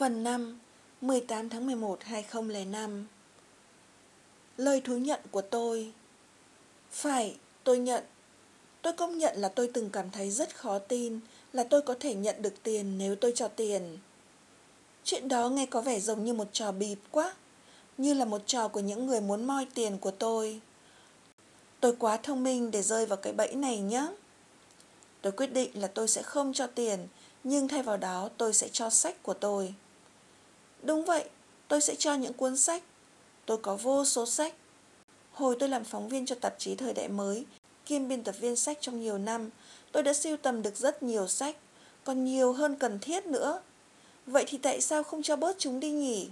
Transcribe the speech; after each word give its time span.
Phần 0.00 0.22
5 0.22 0.58
18 1.00 1.48
tháng 1.48 1.66
11 1.66 1.98
2005 2.02 3.06
Lời 4.56 4.80
thú 4.80 4.96
nhận 4.96 5.20
của 5.30 5.42
tôi 5.42 5.92
Phải, 6.90 7.36
tôi 7.64 7.78
nhận 7.78 8.04
Tôi 8.82 8.92
công 8.92 9.18
nhận 9.18 9.36
là 9.36 9.48
tôi 9.48 9.70
từng 9.74 9.90
cảm 9.90 10.10
thấy 10.10 10.30
rất 10.30 10.56
khó 10.56 10.78
tin 10.78 11.20
là 11.52 11.64
tôi 11.64 11.82
có 11.82 11.94
thể 12.00 12.14
nhận 12.14 12.42
được 12.42 12.62
tiền 12.62 12.98
nếu 12.98 13.16
tôi 13.16 13.32
cho 13.34 13.48
tiền. 13.48 13.98
Chuyện 15.04 15.28
đó 15.28 15.48
nghe 15.48 15.66
có 15.66 15.80
vẻ 15.80 16.00
giống 16.00 16.24
như 16.24 16.32
một 16.32 16.48
trò 16.52 16.72
bịp 16.72 16.98
quá, 17.10 17.34
như 17.98 18.14
là 18.14 18.24
một 18.24 18.42
trò 18.46 18.68
của 18.68 18.80
những 18.80 19.06
người 19.06 19.20
muốn 19.20 19.44
moi 19.44 19.66
tiền 19.74 19.98
của 19.98 20.10
tôi. 20.10 20.60
Tôi 21.80 21.96
quá 21.98 22.16
thông 22.16 22.44
minh 22.44 22.70
để 22.70 22.82
rơi 22.82 23.06
vào 23.06 23.16
cái 23.16 23.32
bẫy 23.32 23.54
này 23.54 23.78
nhé. 23.78 24.06
Tôi 25.22 25.32
quyết 25.32 25.52
định 25.52 25.70
là 25.74 25.88
tôi 25.88 26.08
sẽ 26.08 26.22
không 26.22 26.52
cho 26.52 26.66
tiền, 26.66 27.08
nhưng 27.44 27.68
thay 27.68 27.82
vào 27.82 27.96
đó 27.96 28.28
tôi 28.36 28.54
sẽ 28.54 28.68
cho 28.68 28.90
sách 28.90 29.22
của 29.22 29.34
tôi. 29.34 29.74
Đúng 30.82 31.04
vậy, 31.04 31.24
tôi 31.68 31.80
sẽ 31.80 31.94
cho 31.94 32.14
những 32.14 32.32
cuốn 32.32 32.56
sách. 32.56 32.82
Tôi 33.46 33.58
có 33.58 33.76
vô 33.76 34.04
số 34.04 34.26
sách. 34.26 34.54
Hồi 35.32 35.56
tôi 35.58 35.68
làm 35.68 35.84
phóng 35.84 36.08
viên 36.08 36.26
cho 36.26 36.34
tạp 36.34 36.54
chí 36.58 36.74
Thời 36.74 36.92
đại 36.92 37.08
mới, 37.08 37.44
kiêm 37.86 38.08
biên 38.08 38.24
tập 38.24 38.34
viên 38.40 38.56
sách 38.56 38.78
trong 38.80 39.00
nhiều 39.00 39.18
năm, 39.18 39.50
tôi 39.92 40.02
đã 40.02 40.12
siêu 40.12 40.36
tầm 40.36 40.62
được 40.62 40.76
rất 40.76 41.02
nhiều 41.02 41.28
sách, 41.28 41.56
còn 42.04 42.24
nhiều 42.24 42.52
hơn 42.52 42.76
cần 42.76 42.98
thiết 42.98 43.26
nữa. 43.26 43.60
Vậy 44.26 44.44
thì 44.46 44.58
tại 44.58 44.80
sao 44.80 45.02
không 45.02 45.22
cho 45.22 45.36
bớt 45.36 45.58
chúng 45.58 45.80
đi 45.80 45.90
nhỉ? 45.90 46.28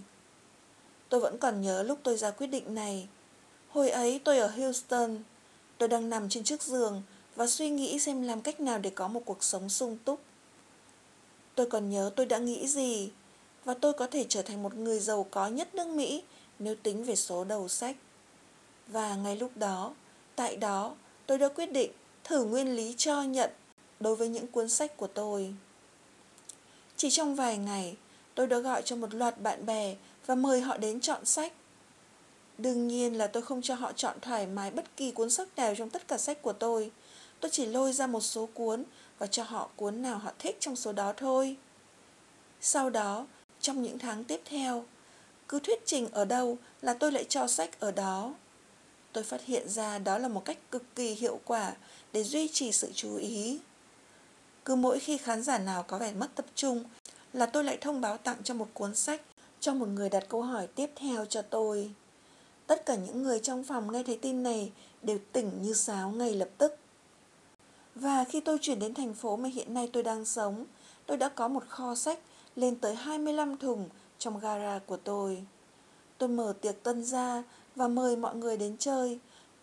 Tôi 1.09 1.21
vẫn 1.21 1.39
còn 1.39 1.61
nhớ 1.61 1.83
lúc 1.83 1.99
tôi 2.03 2.17
ra 2.17 2.31
quyết 2.31 2.47
định 2.47 2.75
này. 2.75 3.09
Hồi 3.69 3.91
ấy 3.91 4.21
tôi 4.25 4.39
ở 4.39 4.47
Houston, 4.49 5.19
tôi 5.79 5.89
đang 5.89 6.11
nằm 6.11 6.29
trên 6.29 6.45
chiếc 6.45 6.63
giường 6.63 7.03
và 7.37 7.47
suy 7.47 7.71
nghĩ 7.71 7.99
xem 7.99 8.23
làm 8.23 8.41
cách 8.41 8.61
nào 8.61 8.79
để 8.79 8.91
có 8.91 9.09
một 9.09 9.23
cuộc 9.25 9.45
sống 9.45 9.69
sung 9.69 9.99
túc. 10.05 10.21
Tôi 11.55 11.67
còn 11.67 11.91
nhớ 11.91 12.11
tôi 12.17 12.27
đã 12.27 12.39
nghĩ 12.39 12.67
gì 12.67 13.11
và 13.69 13.75
tôi 13.75 13.93
có 13.93 14.07
thể 14.07 14.27
trở 14.29 14.43
thành 14.43 14.63
một 14.63 14.75
người 14.75 15.01
giàu 15.01 15.27
có 15.31 15.49
nhất 15.49 15.75
nước 15.75 15.89
Mỹ 15.89 16.23
nếu 16.59 16.75
tính 16.75 17.05
về 17.05 17.17
số 17.17 17.45
đầu 17.45 17.69
sách. 17.69 17.97
Và 18.87 19.17
ngay 19.17 19.37
lúc 19.37 19.51
đó, 19.57 19.95
tại 20.37 20.57
đó, 20.57 20.95
tôi 21.27 21.39
đã 21.39 21.49
quyết 21.49 21.73
định 21.73 21.91
thử 22.25 22.45
nguyên 22.45 22.77
lý 22.77 22.95
cho 22.99 23.23
nhận 23.23 23.51
đối 24.01 24.17
với 24.17 24.29
những 24.29 24.47
cuốn 24.47 24.69
sách 24.69 24.97
của 24.97 25.07
tôi. 25.07 25.55
Chỉ 26.97 27.11
trong 27.11 27.35
vài 27.35 27.59
ngày, 27.59 27.97
tôi 28.35 28.47
đã 28.47 28.59
gọi 28.59 28.83
cho 28.83 28.97
một 28.97 29.15
loạt 29.15 29.41
bạn 29.41 29.67
bè 29.67 29.97
và 30.27 30.35
mời 30.35 30.61
họ 30.61 30.77
đến 30.77 31.01
chọn 31.01 31.25
sách. 31.25 31.53
Đương 32.59 32.89
nhiên 32.89 33.19
là 33.19 33.27
tôi 33.27 33.43
không 33.43 33.63
cho 33.63 33.75
họ 33.75 33.93
chọn 33.93 34.17
thoải 34.21 34.47
mái 34.47 34.71
bất 34.71 34.97
kỳ 34.97 35.11
cuốn 35.11 35.31
sách 35.31 35.49
nào 35.57 35.75
trong 35.75 35.91
tất 35.91 36.09
cả 36.09 36.19
sách 36.19 36.43
của 36.43 36.53
tôi. 36.53 36.91
Tôi 37.41 37.51
chỉ 37.51 37.67
lôi 37.67 37.93
ra 37.93 38.07
một 38.07 38.21
số 38.21 38.49
cuốn 38.55 38.85
và 39.19 39.27
cho 39.27 39.43
họ 39.43 39.69
cuốn 39.77 40.03
nào 40.03 40.19
họ 40.19 40.33
thích 40.39 40.57
trong 40.61 40.77
số 40.77 40.93
đó 40.93 41.13
thôi. 41.17 41.57
Sau 42.61 42.91
đó, 42.91 43.27
trong 43.69 43.83
những 43.83 43.99
tháng 43.99 44.25
tiếp 44.25 44.41
theo, 44.45 44.85
cứ 45.49 45.59
thuyết 45.61 45.87
trình 45.87 46.09
ở 46.13 46.25
đâu 46.25 46.59
là 46.83 46.95
tôi 46.95 47.13
lại 47.13 47.25
cho 47.29 47.47
sách 47.47 47.81
ở 47.81 47.91
đó. 47.91 48.35
Tôi 49.13 49.25
phát 49.25 49.45
hiện 49.45 49.69
ra 49.69 49.99
đó 49.99 50.19
là 50.19 50.29
một 50.29 50.45
cách 50.45 50.59
cực 50.71 50.95
kỳ 50.95 51.15
hiệu 51.15 51.41
quả 51.45 51.73
để 52.13 52.25
duy 52.25 52.49
trì 52.49 52.73
sự 52.73 52.91
chú 52.95 53.17
ý. 53.17 53.59
Cứ 54.65 54.75
mỗi 54.75 54.99
khi 54.99 55.19
khán 55.19 55.43
giả 55.43 55.59
nào 55.59 55.83
có 55.83 55.99
vẻ 55.99 56.13
mất 56.13 56.35
tập 56.35 56.47
trung 56.55 56.85
là 57.33 57.47
tôi 57.47 57.65
lại 57.65 57.79
thông 57.81 58.01
báo 58.01 58.17
tặng 58.17 58.37
cho 58.45 58.55
một 58.55 58.69
cuốn 58.75 58.95
sách 58.95 59.23
cho 59.61 59.75
một 59.75 59.87
người 59.87 60.09
đặt 60.09 60.25
câu 60.29 60.43
hỏi 60.43 60.67
tiếp 60.67 60.91
theo 60.97 61.25
cho 61.25 61.43
tôi. 61.43 61.91
Tất 62.67 62.87
cả 62.87 62.95
những 62.95 63.23
người 63.23 63.41
trong 63.41 63.65
phòng 63.65 63.93
nghe 63.93 64.03
thấy 64.03 64.19
tin 64.23 64.43
này 64.43 64.73
đều 65.03 65.19
tỉnh 65.33 65.63
như 65.63 65.75
sáo 65.75 66.11
ngay 66.11 66.35
lập 66.35 66.49
tức. 66.59 66.77
Và 67.95 68.25
khi 68.25 68.41
tôi 68.41 68.59
chuyển 68.61 68.79
đến 68.79 68.95
thành 68.95 69.15
phố 69.15 69.37
mà 69.37 69.49
hiện 69.49 69.75
nay 69.75 69.91
tôi 69.93 70.03
đang 70.03 70.25
sống, 70.25 70.65
tôi 71.07 71.17
đã 71.17 71.29
có 71.29 71.49
một 71.49 71.65
kho 71.69 71.95
sách 71.95 72.19
lên 72.59 72.77
tới 72.77 72.95
25 72.95 73.57
thùng 73.57 73.89
trong 74.19 74.39
gara 74.39 74.81
của 74.87 74.97
tôi. 74.97 75.45
Tôi 76.19 76.29
mở 76.29 76.55
tiệc 76.61 76.83
tân 76.83 77.05
ra 77.05 77.43
và 77.77 77.89
mời 77.89 78.17
mọi 78.17 78.37
người 78.37 78.57
đến 78.57 78.77
chơi. 78.79 79.19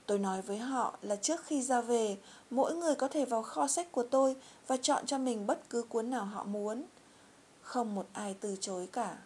Tôi 0.06 0.20
nói 0.20 0.42
với 0.42 0.58
họ 0.58 0.98
là 1.02 1.16
trước 1.16 1.46
khi 1.46 1.62
ra 1.62 1.82
về, 1.82 2.18
mỗi 2.50 2.76
người 2.76 2.96
có 2.96 3.08
thể 3.08 3.26
vào 3.26 3.44
kho 3.44 3.68
sách 3.68 3.92
của 3.92 4.04
tôi 4.04 4.36
và 4.68 4.78
chọn 4.78 5.06
cho 5.06 5.18
mình 5.18 5.48
bất 5.48 5.70
cứ 5.70 5.84
cuốn 5.84 6.10
nào 6.10 6.26
họ 6.26 6.44
muốn. 6.44 6.84
Không 7.62 7.96
một 7.96 8.06
ai 8.14 8.36
từ 8.40 8.56
chối 8.60 8.88
cả. 8.92 9.18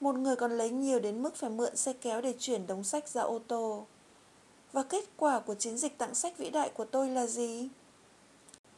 Một 0.00 0.14
người 0.14 0.36
còn 0.36 0.58
lấy 0.58 0.70
nhiều 0.70 1.00
đến 1.00 1.22
mức 1.22 1.36
phải 1.36 1.50
mượn 1.50 1.76
xe 1.76 1.92
kéo 1.92 2.20
để 2.20 2.34
chuyển 2.38 2.66
đống 2.66 2.84
sách 2.84 3.08
ra 3.08 3.22
ô 3.22 3.38
tô. 3.38 3.86
Và 4.72 4.82
kết 4.82 5.04
quả 5.16 5.40
của 5.40 5.54
chiến 5.54 5.76
dịch 5.76 5.98
tặng 5.98 6.14
sách 6.14 6.38
vĩ 6.38 6.50
đại 6.50 6.70
của 6.74 6.84
tôi 6.84 7.10
là 7.10 7.26
gì? 7.26 7.68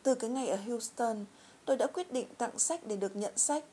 Từ 0.02 0.14
cái 0.14 0.30
ngày 0.30 0.48
ở 0.48 0.56
Houston, 0.56 1.24
tôi 1.64 1.76
đã 1.76 1.86
quyết 1.86 2.12
định 2.12 2.26
tặng 2.38 2.58
sách 2.58 2.86
để 2.86 2.96
được 2.96 3.16
nhận 3.16 3.38
sách. 3.38 3.64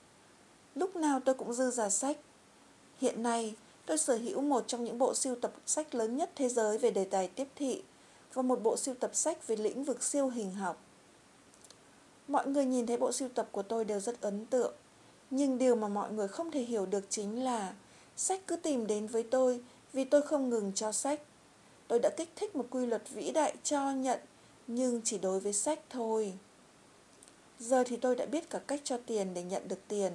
Lúc 0.78 0.96
nào 0.96 1.20
tôi 1.26 1.36
cũng 1.36 1.54
dư 1.54 1.72
giả 1.72 1.90
sách. 1.90 2.18
Hiện 2.98 3.24
nay, 3.24 3.56
tôi 3.86 3.98
sở 3.98 4.16
hữu 4.16 4.42
một 4.42 4.64
trong 4.68 4.84
những 4.84 4.98
bộ 4.98 5.14
siêu 5.14 5.36
tập 5.42 5.54
sách 5.66 5.96
lớn 5.96 6.18
nhất 6.18 6.32
thế 6.36 6.50
giới 6.50 6.78
về 6.78 6.92
đề 6.92 7.06
tài 7.06 7.28
tiếp 7.28 7.48
thị 7.56 7.84
và 8.34 8.42
một 8.42 8.64
bộ 8.64 8.78
siêu 8.78 8.96
tập 9.00 9.12
sách 9.14 9.48
về 9.48 9.56
lĩnh 9.56 9.84
vực 9.84 10.04
siêu 10.04 10.30
hình 10.30 10.54
học. 10.54 10.82
Mọi 12.28 12.48
người 12.48 12.66
nhìn 12.66 12.88
thấy 12.88 12.98
bộ 12.98 13.12
siêu 13.12 13.30
tập 13.36 13.48
của 13.52 13.62
tôi 13.62 13.86
đều 13.86 14.00
rất 14.00 14.22
ấn 14.22 14.46
tượng. 14.46 14.74
Nhưng 15.30 15.58
điều 15.58 15.76
mà 15.76 15.88
mọi 15.88 16.12
người 16.12 16.28
không 16.28 16.52
thể 16.52 16.62
hiểu 16.62 16.86
được 16.86 17.06
chính 17.10 17.44
là 17.44 17.74
sách 18.16 18.42
cứ 18.48 18.56
tìm 18.56 18.88
đến 18.88 19.08
với 19.08 19.24
tôi 19.24 19.64
vì 19.94 20.06
tôi 20.06 20.22
không 20.22 20.50
ngừng 20.50 20.72
cho 20.76 20.92
sách. 20.92 21.22
Tôi 21.88 22.00
đã 22.00 22.10
kích 22.18 22.30
thích 22.36 22.56
một 22.56 22.66
quy 22.70 22.86
luật 22.86 23.10
vĩ 23.10 23.32
đại 23.32 23.56
cho 23.64 23.92
nhận, 23.92 24.20
nhưng 24.68 25.02
chỉ 25.04 25.18
đối 25.18 25.40
với 25.40 25.54
sách 25.54 25.80
thôi. 25.90 26.34
Giờ 27.60 27.84
thì 27.84 27.98
tôi 27.98 28.16
đã 28.16 28.26
biết 28.26 28.50
cả 28.50 28.60
cách 28.68 28.82
cho 28.84 28.98
tiền 29.06 29.34
để 29.34 29.44
nhận 29.44 29.68
được 29.68 29.80
tiền. 29.88 30.12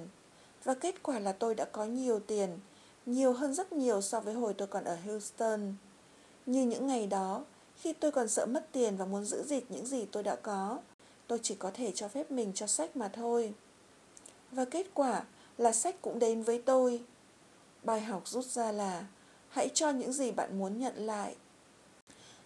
Và 0.63 0.73
kết 0.73 1.03
quả 1.03 1.19
là 1.19 1.31
tôi 1.31 1.55
đã 1.55 1.65
có 1.65 1.85
nhiều 1.85 2.19
tiền, 2.19 2.59
nhiều 3.05 3.33
hơn 3.33 3.53
rất 3.53 3.73
nhiều 3.73 4.01
so 4.01 4.19
với 4.19 4.33
hồi 4.33 4.53
tôi 4.53 4.67
còn 4.67 4.83
ở 4.83 4.97
Houston. 5.05 5.73
Như 6.45 6.65
những 6.65 6.87
ngày 6.87 7.07
đó, 7.07 7.45
khi 7.77 7.93
tôi 7.93 8.11
còn 8.11 8.27
sợ 8.27 8.45
mất 8.45 8.67
tiền 8.71 8.97
và 8.97 9.05
muốn 9.05 9.25
giữ 9.25 9.43
gìn 9.43 9.63
những 9.69 9.85
gì 9.85 10.05
tôi 10.05 10.23
đã 10.23 10.35
có, 10.35 10.79
tôi 11.27 11.39
chỉ 11.43 11.55
có 11.55 11.71
thể 11.73 11.91
cho 11.95 12.07
phép 12.07 12.31
mình 12.31 12.51
cho 12.55 12.67
sách 12.67 12.95
mà 12.95 13.07
thôi. 13.07 13.53
Và 14.51 14.65
kết 14.65 14.87
quả 14.93 15.23
là 15.57 15.71
sách 15.71 16.01
cũng 16.01 16.19
đến 16.19 16.43
với 16.43 16.61
tôi. 16.65 17.03
Bài 17.83 18.01
học 18.01 18.27
rút 18.27 18.45
ra 18.45 18.71
là 18.71 19.05
hãy 19.49 19.69
cho 19.73 19.89
những 19.89 20.13
gì 20.13 20.31
bạn 20.31 20.59
muốn 20.59 20.79
nhận 20.79 20.95
lại. 20.95 21.35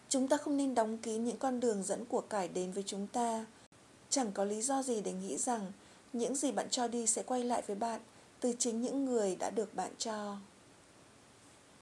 Chúng 0.09 0.27
ta 0.27 0.37
không 0.37 0.57
nên 0.57 0.75
đóng 0.75 0.97
kín 0.97 1.23
những 1.23 1.37
con 1.37 1.59
đường 1.59 1.83
dẫn 1.83 2.05
của 2.05 2.21
cải 2.21 2.47
đến 2.47 2.71
với 2.71 2.83
chúng 2.87 3.07
ta. 3.07 3.45
Chẳng 4.09 4.31
có 4.31 4.43
lý 4.43 4.61
do 4.61 4.83
gì 4.83 5.01
để 5.01 5.13
nghĩ 5.13 5.37
rằng 5.37 5.71
những 6.17 6.35
gì 6.35 6.51
bạn 6.51 6.69
cho 6.69 6.87
đi 6.87 7.07
sẽ 7.07 7.23
quay 7.23 7.43
lại 7.43 7.61
với 7.67 7.75
bạn, 7.75 8.01
từ 8.39 8.53
chính 8.59 8.81
những 8.81 9.05
người 9.05 9.35
đã 9.35 9.49
được 9.49 9.75
bạn 9.75 9.91
cho. 9.97 10.37